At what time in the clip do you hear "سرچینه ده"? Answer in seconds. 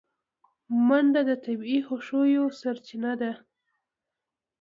2.59-3.31